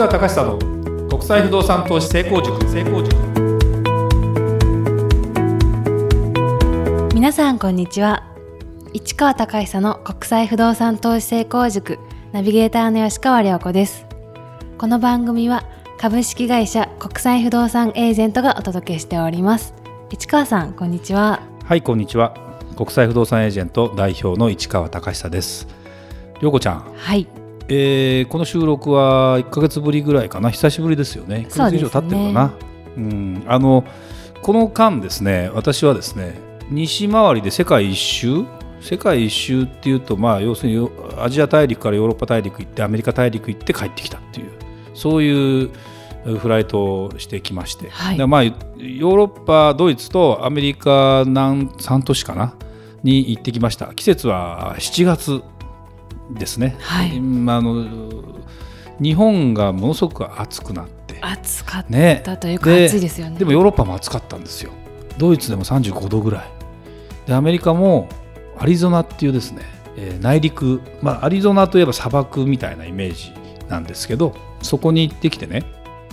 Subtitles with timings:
[0.00, 2.58] 川隆久の国際不動産投資成功塾。
[2.70, 3.14] 成功塾
[7.14, 8.24] 皆さんこんにちは。
[8.94, 11.98] 市川隆久の国際不動産投資成功塾。
[12.32, 14.06] ナビゲーターの吉川良子です。
[14.78, 15.64] この番組は
[15.98, 19.74] 株式会社国際不動産エージェントがお届けしております。
[20.08, 21.42] 市川さんこんにちは。
[21.62, 22.34] はいこんにちは。
[22.74, 25.68] 国際不動産エージェント代表の市川隆久です。
[26.40, 26.90] 良子ちゃん。
[26.96, 27.39] はい
[27.72, 30.50] えー、この収録は1か月ぶりぐらいかな。
[30.50, 31.46] 久しぶりですよね。
[31.48, 32.54] 1ヶ月以上経ってるかな。
[32.96, 33.44] う、ね、ん。
[33.46, 33.84] あの
[34.42, 36.34] この間ですね私はですね
[36.68, 38.44] 西回りで世界一周？
[38.80, 44.50] 世界一周っていうとまあ要するにアジア大陸からヨーロッパ大陸行ってアメリカ大陸行って帰ってきたっていう
[44.94, 45.70] そういう
[46.38, 52.54] フライトをしてきまして、はい、まあヨーロッパドイツとアメリカ南3都市かな？
[53.02, 53.94] に行ってきました。
[53.94, 55.42] 季節は7月
[56.34, 57.86] ですね、はい、あの
[59.00, 61.18] 日本がものすごく暑くなって。
[61.22, 61.86] 暑かっ
[62.22, 63.38] たというか、ね、暑いですよね。
[63.38, 64.72] でもヨーロッパも暑かったんですよ。
[65.18, 66.50] ドイツでも35度ぐらい。
[67.26, 68.08] でアメリカも
[68.58, 69.62] アリゾナっていうですね、
[69.96, 73.32] えー、内陸、まあ、アリゾナといえば砂漠みたいなイメージ
[73.68, 75.64] なんですけどそこに行ってきてね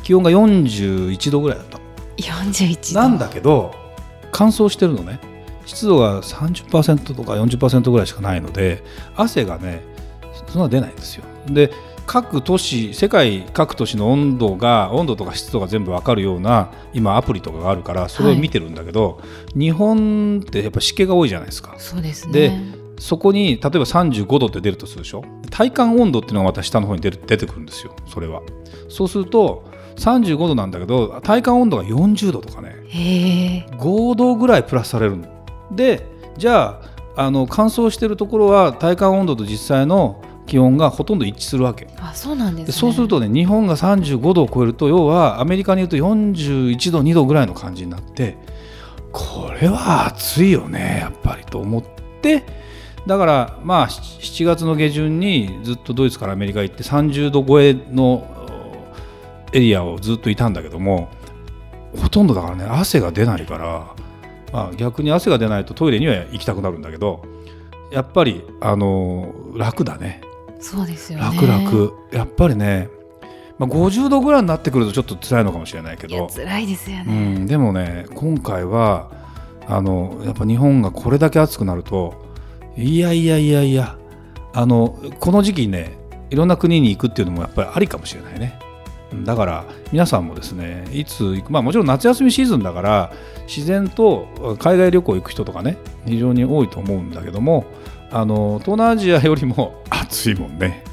[0.03, 1.83] 気温が41度ぐらいだったの。
[2.17, 2.99] 41度。
[3.01, 3.73] なんだけど
[4.31, 5.19] 乾燥してるのね。
[5.65, 8.83] 湿度が30%とか40%ぐらいしかないので
[9.17, 9.83] 汗がね
[10.47, 11.23] そんな出ないんですよ。
[11.47, 11.71] で
[12.05, 19.25] 各都市世界各都市の温度が温度とか湿度が全部わかるような今アプリとかがあるからそれを見てるんだけど、は
[19.55, 21.75] い、日本ってやっぱ湿気が多いじゃないですか。
[21.77, 22.31] そうですね。
[22.33, 22.51] で
[22.97, 25.23] そこに例えば35度って出るとするでしょ？
[25.51, 27.93] 体感温度っていうのがまた下の方に出る出てくるんですよ。
[28.07, 28.41] それは。
[28.87, 29.65] そうすると
[29.97, 33.67] 35度なんだけど体感温度が40度とかね。
[33.79, 35.17] 5度ぐらいプラスされる
[35.71, 36.05] で
[36.37, 36.81] じゃ
[37.15, 41.87] ああの乾燥してるところは体感温度と実際の気温がほとんど一致するわけ。
[41.99, 48.37] あそうなんです、ね、そうするとね日本が35度を超えると要はアメリカに言うと41度2度ぐらいの感じになって
[49.11, 51.83] これは暑いよねやっぱりと思っ
[52.21, 52.43] て。
[53.05, 58.27] だからまあ7月の下旬にずっとドイツからアメリカ行って30度超えの
[59.53, 61.09] エリアをずっといたんだけども
[61.95, 63.95] ほとんどだからね汗が出ないから、
[64.51, 67.23] まあ、逆に汗が出ないとトイレには行きたくなるんだけど
[67.91, 70.21] やっぱりあの楽だね
[70.59, 71.25] そうですよね。
[71.25, 71.91] 楽々。
[72.11, 72.89] やっぱりね、
[73.57, 76.27] まあ、50度ぐらいになってくるとちょっと辛いのかもしれないけど。
[76.27, 79.11] 辛いですよね、うん、でもね今回は
[79.67, 82.25] あのやっぱ日本がこれだけ暑くなると
[82.77, 83.97] いやいやいやいや
[84.53, 85.97] あのこの時期ね
[86.29, 88.59] いろんな国に行くっていうのもやっぱりありかもしれないね。
[89.23, 93.13] だから皆さんもですねいつ行くまあもちろん夏休みシーズンだから
[93.47, 97.65] 自然と海外旅行行く人とかね非常に多いと思うんだけども
[98.11, 100.83] あの東南アジアよりも 暑いもんね。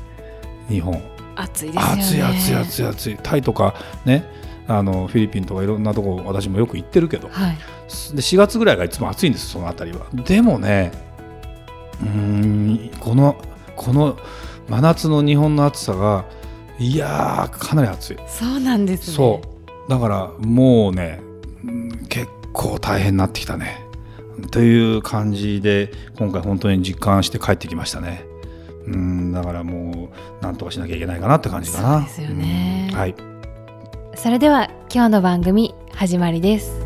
[0.68, 1.00] 日本。
[1.36, 2.02] 暑いですよね。
[2.02, 3.18] 暑い暑い暑い暑い。
[3.22, 4.24] タイとかね
[4.66, 10.06] あのフィリピンとかいろんなとこ私もよく行ってるけど、はい、で4月ぐらいがいつも暑いんですその辺りは。
[10.12, 10.92] でもね
[12.02, 13.36] うんこの
[13.76, 14.16] この
[14.68, 16.24] 真夏の日本の暑さが
[16.78, 18.16] いやかなり暑い。
[18.26, 19.16] そうなんですね。
[19.16, 19.90] そう。
[19.90, 21.20] だからもうね
[22.08, 23.83] 結構大変になってきたね
[24.50, 28.24] という感じで今回本当に実感して帰ってきましたね。
[28.86, 32.00] うんだからもうなんとかしなきゃいけないかなって感じかな。
[32.02, 33.14] ですよね、はい、
[34.14, 36.84] それでは今日の番組始まりです。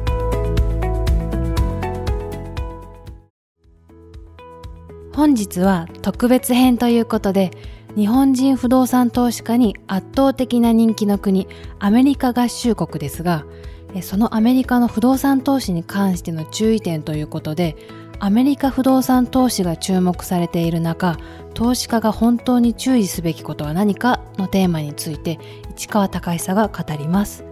[5.12, 7.50] 本日は特別編ということで
[7.96, 11.48] 日本人不動産投資家に圧倒的な人気の国
[11.80, 13.44] アメリカ合衆国ですが
[14.02, 17.76] そのアメリカの不動産投資に関しての注意点ということで
[18.20, 21.18] アメリカ不動産投資が注目されている中
[21.54, 25.38] 投資家が本当に注意すべきことは何かのテーマについて
[25.70, 27.44] 市川隆久が語ります。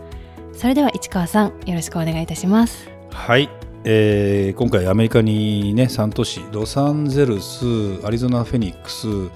[0.52, 2.88] それでは市川さんよろしくお願いいたします。
[3.10, 3.48] はい、
[3.84, 7.64] えー、今回アメリカにね3都市ロサンゼルス
[8.04, 9.30] アリゾナ・フェニックス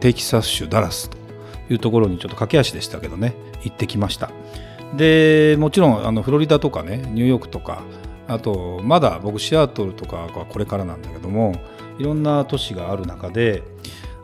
[0.00, 1.16] テキサス州ダラスと
[1.70, 3.34] いうところにちょっと駆け足でしたけどね
[3.64, 4.30] 行ってきました。
[4.96, 7.82] でもちろんあのフロリダとかねニューヨークとか
[8.26, 11.54] あとまだ僕シアトルとかはこれからなんだけども
[11.98, 13.62] いろんな都市がある中で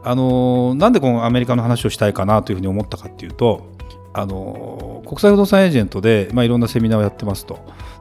[0.03, 3.73] あのなんでこのアメリカの話をしたいかなというふうに思ったかっていうと
[4.13, 7.59] あの国際不動産エージェントで、まあ、いろんなセミナーをやってますと。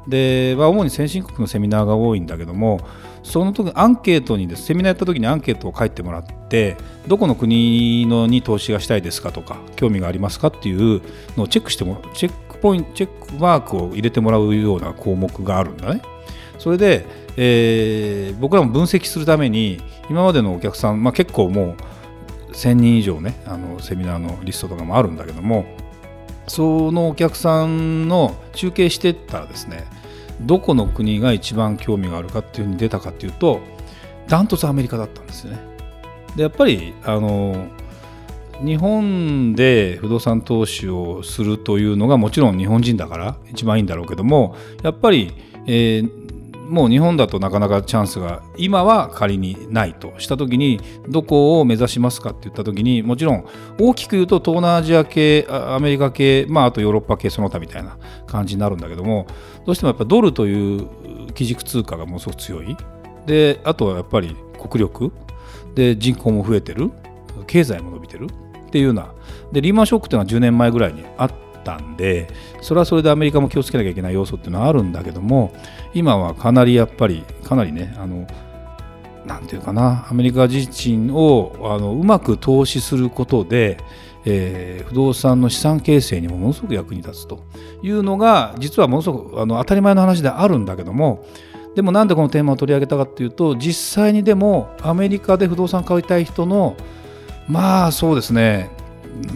[0.08, 2.82] で、まあ、主に先進国のセミナーが多いんだけども
[3.24, 6.76] その時アンケートにですセミナーやった時にアンケートを書いてもらって
[7.08, 11.02] どこの国のに投資がしたいですかとか興味がありますかっていう
[11.38, 16.02] のをチェックしてもチェックポイントチェックマークを入れてもらうような項目があるんだね。
[16.58, 17.06] それで、
[17.36, 21.76] えー、僕らも分析するために今までのお客さん、まあ、結構も
[22.48, 25.66] う1000人以上ねあのセミナーのリストとかもあるんだけども
[26.48, 29.84] そのお客さんの中継してったらですね
[30.40, 33.60] どこの国が一番興味があるかっていうふうに出たかっていうと
[34.30, 35.60] ダントツアメリカだったんですよね。
[36.38, 37.68] でやっぱりあの
[38.64, 45.34] 日本で不動産投資をするというのがもちろん日本人だから一番いいんだろうけどもやっぱり、
[45.68, 46.24] えー
[46.64, 50.80] もう日本だとなかなかチャンスが今は仮にないとした時に
[51.10, 53.46] どこを目指しますかって言った時にもちろん
[53.80, 59.28] 大きく言うと東南アジア系アメリカ系、まあ、あとヨーロッパ系その他みたいな感じになるんだけども
[59.66, 60.88] どうしてもやっぱドルという
[61.34, 62.76] 基軸通貨がものすごく強い。
[63.26, 65.12] であとはやっぱり国力。
[65.76, 66.92] で人口も増えてる。
[67.48, 68.28] 経済も伸びてる。
[68.74, 69.14] っていうような。
[69.52, 71.32] でリーマンショックっていうのは10年前ぐらいにあっ
[71.64, 72.28] たんで
[72.60, 75.54] それはそれでアメリカも気をつけなきゃいけない要素っていうのはあるんだけども
[75.94, 78.26] 今はかなりやっぱりかなりねあの
[79.28, 83.78] なんていうかなアメリカ自身をあのうまく投資することで、
[84.26, 87.44] えー、不動産の資産形成にもものすごく役に立つと
[87.84, 91.24] いうのが実はものすごくあの当たり前の話であるんだけども
[91.76, 96.76] でもなんでこのテーマを取り上げたかっていうと実際にでもアメリカで不動産買いたい人の
[97.48, 98.70] まあそうですね。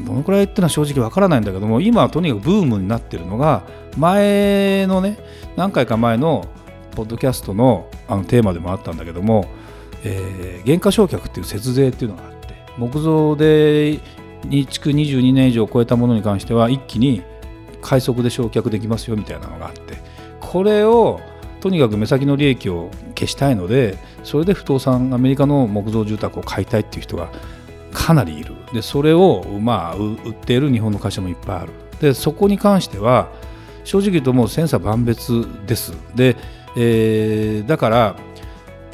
[0.05, 3.63] どのくらいっていうのは正直わからないんだけども今はとにかくブームになってるのが
[3.95, 5.19] 前のね
[5.55, 6.47] 何回か前の
[6.95, 9.45] ポッドキャストのあのテーマでもあったんだけども、
[10.03, 13.99] えー、減価償却っていう節税っていうのがあって木造で
[14.69, 17.21] 築22年以上を超えたものに関しては一気に
[17.81, 19.97] 快速で償却できますよみたいなのがあって
[20.39, 21.19] これを
[21.59, 27.31] とにかく目先の利益を消したいのでそれで不動産アメリカの木造住宅を買いたいっていう人が
[27.97, 28.53] かなりいる。
[28.71, 31.71] でそれをまあ売っている日本の会社もいっぱいある。
[31.99, 33.31] でそこに関しては
[33.83, 35.93] 正直言うともう千差万別です。
[36.15, 36.35] で、
[36.75, 38.15] えー、だから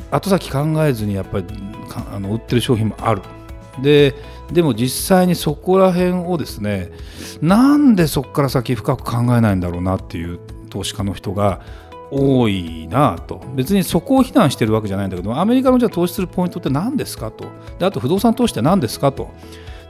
[0.09, 1.45] 後先考えずにやっぱり
[2.13, 3.21] あの売ってる商品もある。
[3.81, 4.15] で
[4.51, 6.91] でも実際にそこら辺をですね
[7.41, 10.39] なんでそこから先深く考えないんだろうなっていう
[10.69, 11.61] 投資家の人が
[12.13, 13.41] 多いなと。
[13.55, 17.45] 別にそこを非難してるわけじゃないんだけどアメリカのじゃあ投資するポイントって何ですかと。
[17.79, 19.31] であと不動産投資って何ですかと。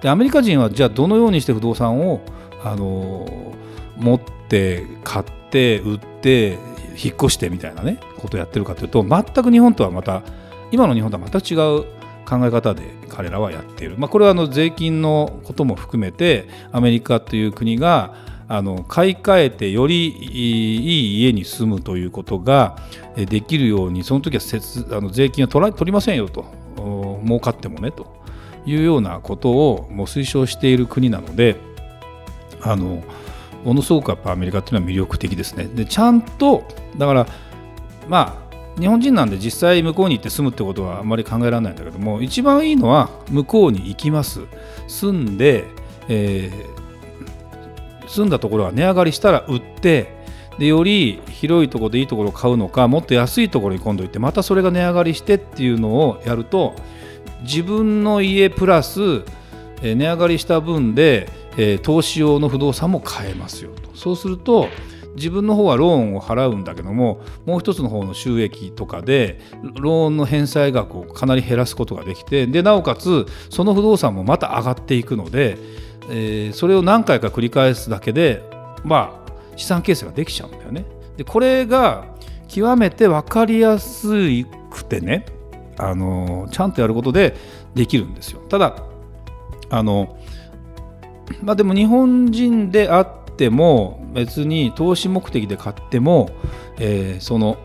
[0.01, 2.21] でアメリカ人はじゃあどのようにして不動産を
[2.63, 3.53] あの
[3.97, 6.57] 持って買って売って
[7.01, 10.23] 引っ越してみたいなねことをやってるかというと全く日本とはまた
[10.71, 11.85] 今の日本とは全く違う
[12.25, 18.15] 考え方で彼らはやっている、まあ、これはあの税金のことも含めてアメリカという国が
[18.47, 22.77] あの買い替えてよりいい家に住むということが
[23.15, 26.45] できるようにその時は節あの税金は取ら取りませんよと。
[27.25, 28.23] 儲かってもねと。
[28.65, 31.57] いうようなことをもう推奨している国なので
[32.61, 33.03] あの
[33.63, 35.65] ものすごくやっぱアメリカっていうのは魅力的ですね。
[35.65, 36.63] でちゃんと
[36.97, 37.27] だから
[38.07, 44.41] まあ日本人なんで実際向こうに行って住むってことはあまり考えられないんだけども一番いいのは向こうに行きます。
[44.87, 45.65] 住んで、
[46.09, 46.82] えー、
[48.13, 50.21] 住んだところが値上がりしたら売って
[50.59, 56.75] でより広いところでいいところを買うのかもっと安いところに今度行ってまたそれが値上がりしてっていうのをやると
[57.41, 59.23] 自分の家プラス
[59.81, 61.27] 値上がりした分で
[61.57, 63.95] え、投資用の不動産も買えますよと。
[63.95, 64.69] そうすると
[65.15, 69.39] 自分の方はローンを払うんだけどももう一つの方の収益とかで
[69.75, 75.57] ローンの返済額をかなり減らすことができてでなおかつその不動産もまた上がっていくので、
[76.09, 78.43] えー、それを何回か繰り返すだけで
[78.83, 80.85] まあ資産形成ができちゃうんだよね。
[81.17, 82.05] でこれが
[82.47, 84.07] 極めて分かりやす
[84.71, 85.25] くてね
[85.77, 87.35] あのちゃんとやることで
[87.73, 88.41] できるんですよ。
[88.49, 88.75] ただ
[89.69, 90.17] あの
[91.41, 96.29] まあ、でも日本人であっても別に投資目的で買っても、
[96.77, 97.57] えー、その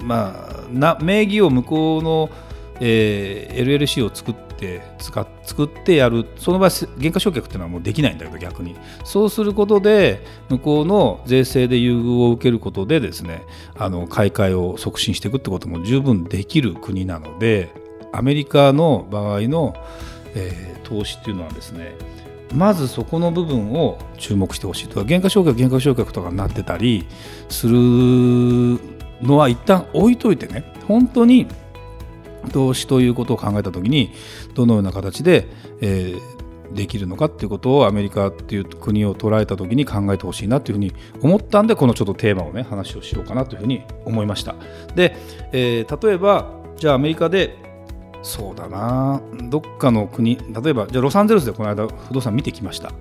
[0.00, 0.48] ま
[0.80, 2.30] あ名義を向こうの、
[2.80, 4.45] えー、LLC を作って
[4.98, 8.76] 使作ってやるその場合減価償却っていうのはもうできないんだけど逆に。
[9.04, 13.42] そうすることで向こうの税制で優遇を受けることでですね
[13.76, 17.70] あの買い替えを促進していくってことも十分できる国なので
[18.12, 19.74] アメリカの場合の、
[20.34, 21.96] えー、投資っていうのはですね
[22.54, 25.00] まずそこの部分を注目してほしいと。
[25.00, 27.06] か原価償却原価償却とかになってたり
[27.48, 27.76] する
[29.22, 31.46] のは一旦置いといてね本当に
[32.46, 34.12] 投資ということを考えた時に
[34.54, 35.48] どのような形で、
[35.80, 44.54] えー、できるのかっていうことをアメリカっていう国を捉えた時に考えてほしいなというふうに思ったんでこのちょっとテーマをね話をしようかなというふうに思いました。
[44.94, 45.16] で、
[45.52, 47.56] えー、例えばじゃあアメリカで
[48.22, 52.92] そうだなどっかの国例えばじゃあロサンゼルスでこの間不動産見てきました。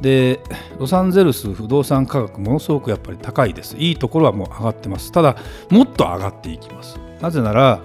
[0.00, 0.40] で
[0.78, 3.76] ロサンゼルス不動産価格ものすごくやっぱり高いです。
[3.76, 5.12] いいところはもう上がってます。
[5.12, 5.36] ただ
[5.70, 6.98] もっと上がっていきます。
[7.20, 7.80] なぜなら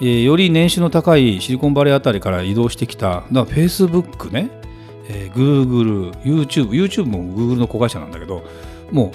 [0.00, 4.50] えー、より年収の高いシリコンバレーあたりから移動してきただフェイスブックね、
[5.08, 8.42] えー、Google、YouTube、YouTube も Google の子会社なんだけど
[8.90, 9.12] も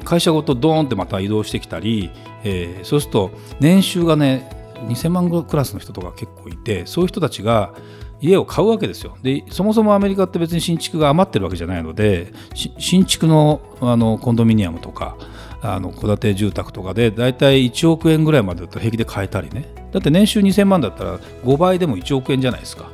[0.00, 2.10] う会社ごとドーンってまた移動してきたり、
[2.44, 3.30] えー、そうすると
[3.60, 4.48] 年収がね
[4.86, 7.74] 2000万クラスの人とか結構いてそういう人たちが
[8.20, 9.16] 家を買うわけですよ。
[9.22, 12.32] でそもそもアメリカって別に新築が余ってるわけじゃないので
[12.78, 15.16] 新築のあのコンドミニアムとか
[15.60, 19.66] あの戸建て住宅とかでだいたい1億円ぐらいまでだと平気で買えたりね。
[19.92, 22.90] だって年収2000万だったら5倍でも1億円じゃないですか。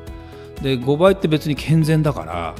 [0.62, 2.54] で5倍って別に健全だから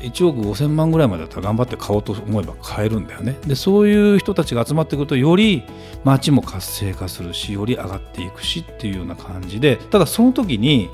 [0.00, 3.36] 1億5000万ぐらいまでだったら頑張って買おうと思えば買えるんだよね。
[3.46, 5.64] でそういう人たちが集まってくるとより
[6.04, 9.76] 街も活性化するしより上がっていくしっていうような感じで。
[9.76, 10.90] ただその時に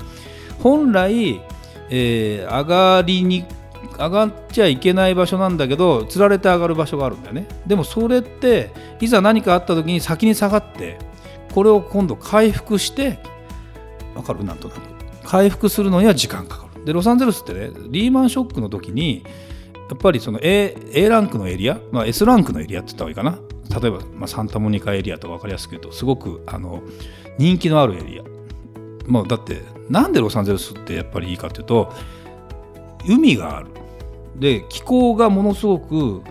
[0.59, 1.41] 本来、
[1.89, 3.45] えー、上がりに
[3.97, 7.47] 上がっちゃいけない場所なんだけどつられて上がる場所があるんだよね。
[7.65, 10.99] でもそれっていざ何かあった時に先に下がって
[11.53, 13.19] これを今度回復して
[14.15, 14.43] わかる？
[14.43, 14.81] なんとなく。
[15.23, 16.85] 回復するのには時間かかる。
[16.85, 19.23] でロサンゼルスってねリーマンショックの時に
[19.89, 23.39] やっぱりその A, A ランクのエリア、まあ、S ランクのエリアって言った方がいいかな。
[23.79, 26.81] 例えば、まあ、サンタモニカエリアとか分かりやすく言うとすごくあの
[27.37, 28.23] 人気のあるエリア。
[29.09, 31.93] もうだってなんでロサンゼルスってやっぱりいいかっていうと
[33.07, 33.67] 海がある。
[34.35, 36.21] で気候がものすごく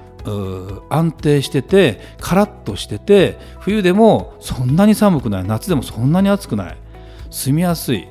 [0.88, 5.44] 安定しててカラッとしてて冬でもそんなに寒くない。
[5.44, 6.76] 夏でもそんなに暑くない。
[7.30, 8.08] 住みやすい。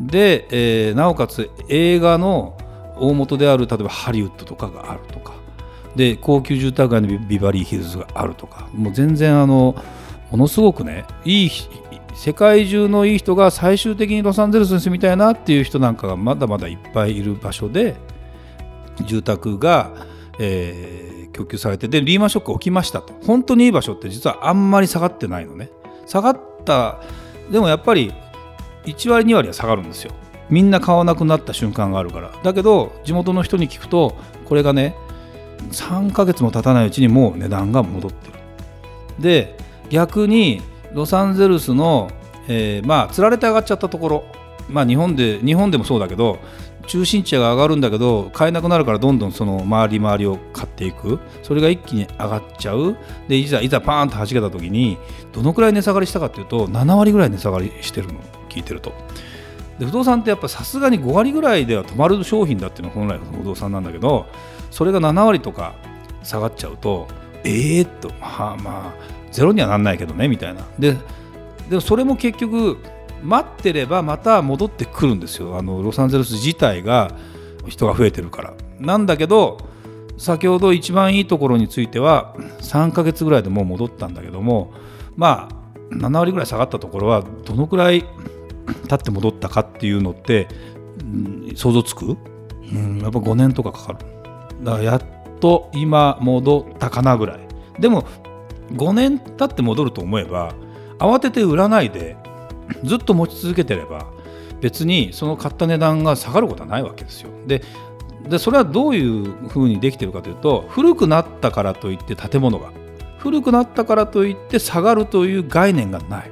[0.00, 2.56] で、えー、なおかつ映画の
[2.98, 5.34] 大元である例えばハリウッドとかがあるとか。
[5.94, 8.68] で高級住宅街のビバリーヒルズがあるとか。
[8.72, 9.76] もう全然あの
[10.30, 11.50] ものすごくねいい
[12.16, 17.94] 世界中のいい人が最終的にロサンゼルスに住みたいなっていう人なんかがまだまだいっぱいいる場所で
[19.04, 19.92] 住宅が、
[20.38, 23.12] えー、供給されてでリーマンショック起きましたと。
[23.26, 25.70] 本当にいい場所って実はあんまり下がってないのね。
[26.06, 27.00] 下がった
[27.52, 28.12] でもやっぱり
[28.86, 30.12] 1割2割は下がるんですよ。
[30.48, 32.32] みんな買わなくなった瞬間があるから。
[32.42, 34.96] だけど地元の人に聞くとこれがね
[35.70, 38.38] 3ヶ月も経たないうちにもう値段が戻ってる。
[39.18, 39.58] で
[39.90, 40.62] 逆に
[40.96, 42.10] ロサンゼルスの、
[42.48, 44.24] えー、まあつられて上がっちゃったところ
[44.68, 46.38] まあ日本で日本でもそうだけど
[46.86, 51.18] 中心地が上がるんだけど買えなくなるからどんどんその周り周りを買っていく。
[51.42, 52.96] それが一気に上がっちゃう。
[53.28, 54.96] でいざいざパーンと弾けた時に
[55.32, 58.20] どのくらい値下がりしたかっていうと7割ぐらい値下がりしてるの。
[58.48, 58.92] 聞いてると。
[59.78, 64.26] で不動産ってやっぱさすがに5割ぐらいでは止まる商品だっていうのが本来の不動産なんだけど
[64.70, 65.74] それが7割とか
[66.22, 67.08] 下がっちゃうと
[67.44, 70.66] ええー、っとまあまあゼロにはなんないけどねみたいな。
[70.78, 70.96] で
[71.68, 72.78] でもそれも結局
[73.22, 75.56] 待ってればまた戻ってくるんですよ。
[75.58, 77.10] あのロサンゼルス自体が
[77.66, 78.54] 人が増えてるから。
[78.78, 79.58] なんだけど
[80.18, 84.72] 先ほど一番いいところについては3ヶ月ぐらいでもう戻ったんだけども
[85.16, 88.04] まあ7割ぐらい下がったところはどのくらい
[88.88, 90.48] 経って戻ったかっていうのって、
[91.00, 92.16] うん、想像つく、
[92.72, 93.98] うん、やっぱ5年とかかかる。
[94.62, 95.02] だからやっ
[95.40, 97.40] と今戻ったかなぐらい。
[97.78, 98.04] でも
[98.72, 100.54] 5年経って戻ると思えば
[100.98, 102.16] 慌てて売らないで
[102.84, 104.06] ずっと持ち続けてれば
[104.60, 107.30] 別にその買った値段が下がることはないわけですよ。
[107.46, 107.62] で
[108.28, 112.72] でそれはどういうふうにできてるかというと古くなったからといって建物が
[113.18, 116.30] 古くなったからといって下がるという概念がない。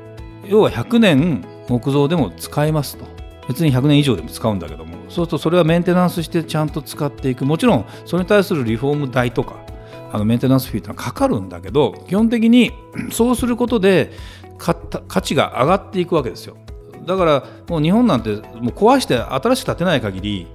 [0.49, 3.07] 要は100年木造でも使えますと。
[3.47, 7.45] 別に100年以上でも使うんだけどもそうするとそれはメンテナンスしてちゃんと使っていく。
[7.45, 9.57] もちろんそれに対するリフォーム代とか
[10.15, 12.71] あのメンテナンスフィーってのはかかるんだけど基本的に
[13.11, 14.13] そうすることで
[14.59, 14.77] 価
[15.21, 16.57] 値が上がっていくわけですよ。
[17.05, 20.47] だからもう日本なんてもう壊して新しく建てない限り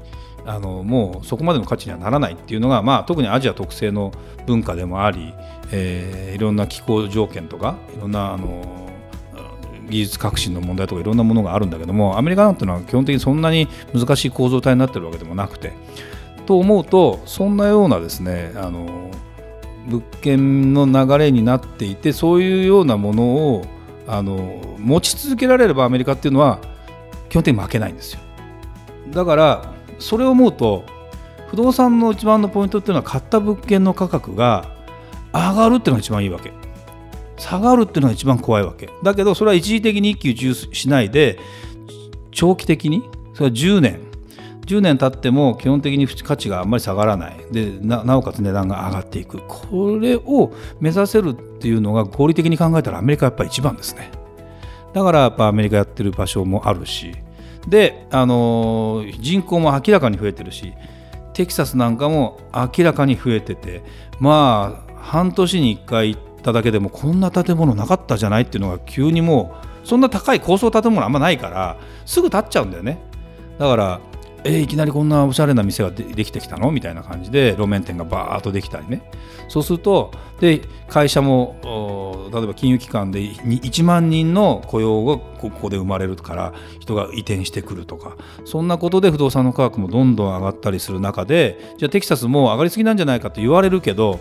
[0.45, 4.13] あのもうそこまでの価値にはならないっていうのが、まあ、特にアジア特性の
[4.47, 5.33] 文化でもあり、
[5.73, 8.89] えー、いろんな気候条件とかいろんなあの
[9.89, 15.73] 技術革新の問題とかいろんなものがあるんだけどもアメリカなんていうのは基本的にそんなに難しい構造体になってるわけでもなくて。
[16.49, 19.11] と思うとそんなようなですねあの
[19.87, 23.23] 物件の流れになっていてそういうようなもの
[23.55, 23.65] を
[24.07, 26.59] あの持ち続けられればアメリカっていうのは
[27.29, 28.19] 基本的に負けないんですよ。
[29.11, 30.83] だからそれを思うと
[31.49, 34.65] 不動産の一番のポイントっていうのは買った物件の価格が
[35.33, 36.51] 上がるっていうのが一番いいわけ。
[37.37, 38.89] 下がるっていうのが一番怖いわけ。
[39.03, 41.39] だけどそれは一時的に一喜一憂しないで
[42.31, 44.08] 長期的にそれは10年
[44.69, 47.37] 10年経っても基本的に価値があんまり下がらない。
[47.51, 49.39] でなおかつ値段が上がっていく。
[49.47, 54.11] これを目指せるっていうのが合理的に考えたらアメリカやっぱり一番ですね。
[54.93, 57.15] だからやっぱアメリカやってる場所もあるし。
[57.67, 60.73] で、あのー、人口も明らかに増えてるし
[61.33, 63.83] テキサスなんかも明らかに増えてて
[64.19, 72.99] まあ半年に1回行っただけでもこんな建物なかったじゃないっていうのが急にもうそんな高い高層建物あんまないからすぐ建っちゃうんだよね。
[73.57, 73.99] だから
[74.43, 76.71] えー、いきなりこんなおしゃれな店ができてきたの？
[76.71, 79.01] みたいな感じで路面店がバーッとできたりね。
[79.47, 88.15] そうするとで会社も例えば金融機関で1万人の雇用がここで生まれるから人が移転してくるとか。
[88.45, 94.19] そんなことで不動産の価格もどんどん上がったりする中でじゃあテキサスもう上がりすぎなんじゃないかと言われるけど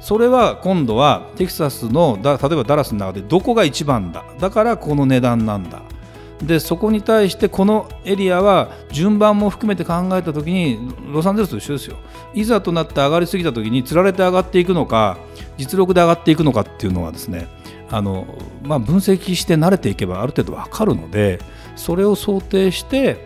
[0.00, 4.24] それは今度はテキサスのだ例えばダラスの中でどこが一番だ？
[4.38, 5.82] だからこの値段なんだ。
[6.42, 10.78] でそこに対してこのエリアは順番も含めて考えた時に
[11.10, 11.96] ロサンゼルスと一緒ですよ。
[12.34, 15.16] いざとなって上がりすぎた時につられて上がっていくのか
[15.56, 17.48] 実力で上がっていくのかっていうのはですね
[17.90, 18.26] あの、
[18.62, 21.38] まあ、分析して慣れていけばある程度分かるので
[21.74, 23.16] それを想定して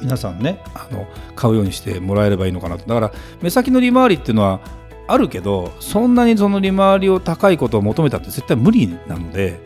[0.00, 2.86] 皆さんねあの買うようにしてもらえればいいのかなと。
[2.86, 4.60] だから目先の利回りっていうのは
[5.08, 9.60] あるけどそんなにその利回りを高いことを求めたって絶対無理なので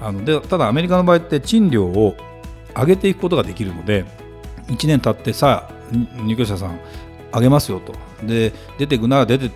[0.00, 2.16] あのでただアメリカの場合って賃料を
[2.74, 4.04] 上げていくことができるので
[4.68, 6.80] 1年経ってさあ入居者さん
[7.32, 7.94] 上げますよと。
[8.26, 9.50] で出てくなら出てっ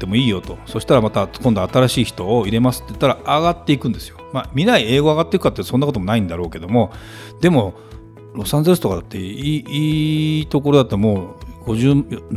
[0.00, 0.58] てもいいよと。
[0.66, 4.16] そしたらまた今度新しい人を入れますって言ったら上がっていくんですよ。
[4.32, 6.92] まあ、見ない英語上がっていくかってそんなこともないんだろうけども
[7.40, 7.74] でも
[8.34, 11.36] ロサンゼルスとかだっていいいいところだったらも
[11.66, 12.28] う50、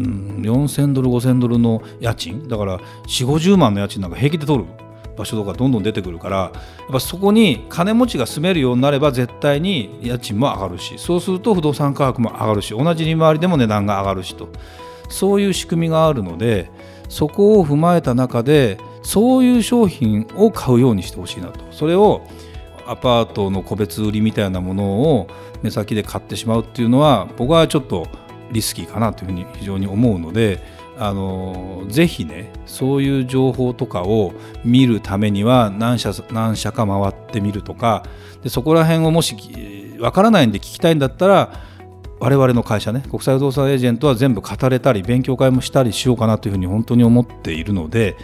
[0.41, 2.47] 4000ドル5000ドルの家賃。
[2.47, 4.69] だから4 5 0万の家賃なんか平気で取る。
[5.17, 6.51] 場所とかどんどん出てくるからや
[6.89, 14.49] っぱそこに金持ちが住めるようになれば絶対に家賃も上がるしそうすると不動産価格も上がるし同じ利回りでも値段が上がるしと。
[15.09, 16.71] そういう仕組みがあるので
[17.07, 21.59] そこを踏まえた中でそういう商品を買うようにしてほしいなと。
[21.71, 22.25] それを
[22.87, 25.27] アパートの個別売りみたいなものを
[25.61, 28.07] 目先で買ってしまうっていうのは僕はちょっと
[28.51, 30.59] リスキーかなというふうに非常に思うので
[31.03, 34.33] あのぜひねそういう情報とかを
[34.63, 38.05] 見るためには何社何社か回ってみるとか
[38.41, 39.35] でそこら辺をもし
[39.99, 41.59] わからないんで聞きたいんだったら
[42.21, 48.15] 我々の会社ね国際不動産エージェントは全部語れたり勉強会もしたりしようかなというふうに本当に思っているので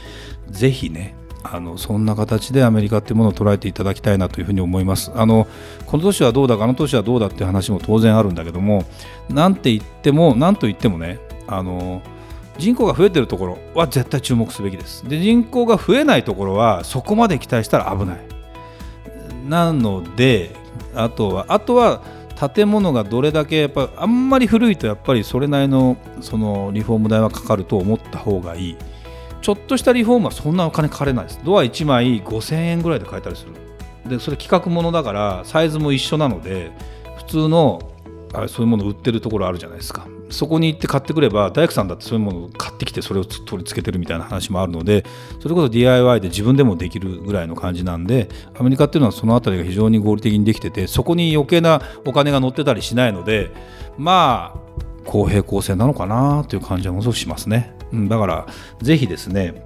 [0.50, 5.12] ぜひねあのそんな形でアメリカっていうものを捉えていただきたいなというふうに思います。
[5.16, 5.48] あの
[5.86, 8.86] この年はどうだかあの年はどうだっていう話も当然あるんだけども
[9.30, 12.02] なんて言っても何と言ってもねあの
[12.60, 15.08] 人口が増えてるところは絶対注目すべきです。
[15.08, 18.20] で人口が増えないところはそこまで期待したら危ない。
[19.48, 20.56] なので
[20.94, 22.02] あとはあとは
[22.54, 28.78] 建物がどれだけやっぱあんまり古いとやっぱりそれなりのそのリフォーム代はかかると思った方がいい。
[29.42, 31.40] ちょっとしたリフォームはそんなお金かかれないです。
[31.44, 33.54] ドア1枚5000円ぐらいで買えたりする。
[34.10, 36.72] でそれ企画ものだからサイズも一緒なので
[37.18, 37.89] 普通の
[38.34, 40.08] あそういうもの売ってるところあるじゃないですか。
[40.30, 45.04] そこに行って買ってくれば大工さんだってそういうものを買ってきてそれを取り付けてるみたいな話もあるので
[45.42, 53.50] それこそ DIY で自分でもできるぐらいの感じなんでアメリカっていうのはその辺りが非常に合理的にできててそこに余計なお金が乗ってたりしないので
[53.98, 58.48] まあ公平公正なのかなという感じはものすごくしますね、うん、だから
[58.82, 59.66] ぜひですね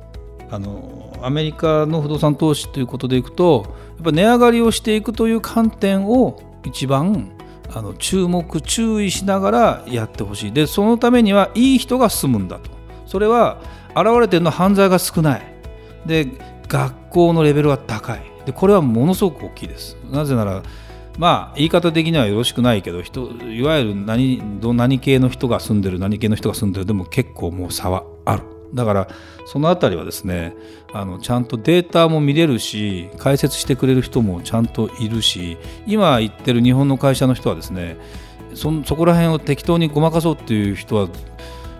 [0.49, 3.65] あのアメリカの不動産投資ということでいくと
[3.97, 7.35] やっぱ値上がりをしていくという観点を一番
[7.75, 10.51] あの注目注意しながらやってほしい。
[10.51, 12.69] でそのためにはいい人が住むんだと。
[13.05, 13.59] それは
[13.95, 15.41] 現れてるのは犯罪が少ない。
[16.05, 16.27] で
[16.67, 18.21] 学校のレベルが高い。
[18.45, 19.97] でこれはものすごく大きいです。
[20.11, 20.63] なぜなら
[21.17, 28.52] まあ言い方的にはよろしくないけど人いわゆる何何系の人が住んでる何系の人が住んでるでも結構もう差はある。
[28.73, 29.07] だから
[29.45, 30.55] その辺りはですね
[30.91, 37.97] あのちゃんとデータも見れるし解説してくれる人もちゃんといるし今言ってる日本の会社の人はですね
[38.55, 41.09] そそこら辺を適当にごまかそうっていう人は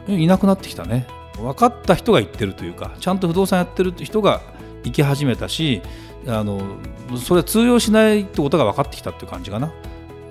[0.08, 4.42] いなくなってきたね分かった人が言ってるというかちゃんと不動産やってる人が
[4.84, 5.82] 行き始めたし
[6.28, 6.78] あの
[7.18, 9.74] それは通用しないってことが分かってきたっていう感じかな。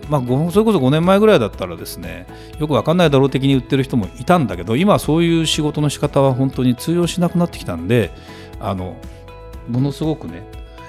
[0.09, 2.27] まあ、それこそ5年前ぐらいだったらですね
[2.59, 8.11] よく分かんないだろう的に売ってる人もいたんだけど今はそういう仕事の仕方は本当に通用しなくなってきたんで
[8.61, 8.97] あの
[9.69, 10.45] ものすごくね、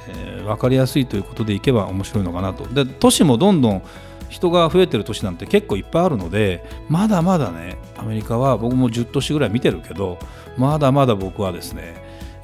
[0.09, 2.65] えー、分かりやすいということでいけば面白いのかなと。
[2.67, 3.83] で都市もどんどん
[4.29, 10.17] 人が増えてる都市なんて結構いっぱいあるのでまだまだねアメリカは僕も10都市ぐらい見てるけど
[10.57, 11.93] まだまだ僕はですね、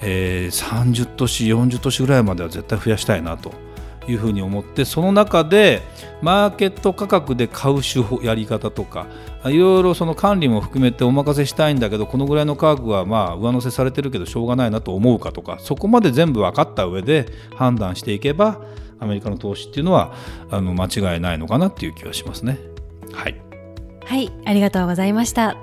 [0.02, 3.52] えー、30都市40都市ぐらいまでは絶対増やしたいなと。
[4.10, 5.82] いうふうに思ってその中で
[6.22, 9.08] マーケット価格で買う手法やり方とか
[9.46, 18.62] いろいろその管理も含めてお任せしたいんだけどこのぐらいの価格はまあ上乗せされてるけどしょうがないなと思うかとかそこまで全部分かった上で判断していけば
[19.00, 20.14] アメリカの投資っていうのは
[20.50, 22.60] あの間違いないのかなっていう気はしますね。
[23.14, 23.36] はい、
[24.04, 25.56] はい、ありがとうございました。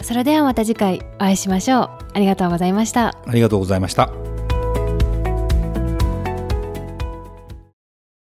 [0.00, 1.90] それではまた次回お会いしましょう。
[2.14, 3.08] ありがとうございました。
[3.26, 4.31] ありがとうございました。